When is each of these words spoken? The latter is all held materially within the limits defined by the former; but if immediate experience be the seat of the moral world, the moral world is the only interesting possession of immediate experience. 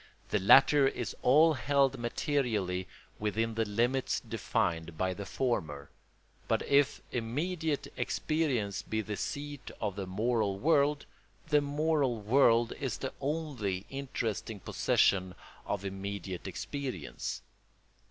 The 0.29 0.39
latter 0.39 0.87
is 0.87 1.15
all 1.21 1.53
held 1.53 1.99
materially 1.99 2.87
within 3.19 3.53
the 3.53 3.65
limits 3.65 4.19
defined 4.19 4.97
by 4.97 5.13
the 5.13 5.27
former; 5.27 5.91
but 6.47 6.63
if 6.63 7.03
immediate 7.11 7.85
experience 7.95 8.81
be 8.81 9.01
the 9.01 9.15
seat 9.15 9.69
of 9.79 9.95
the 9.95 10.07
moral 10.07 10.57
world, 10.57 11.05
the 11.49 11.61
moral 11.61 12.19
world 12.19 12.73
is 12.79 12.97
the 12.97 13.13
only 13.21 13.85
interesting 13.91 14.59
possession 14.59 15.35
of 15.67 15.85
immediate 15.85 16.47
experience. 16.47 17.43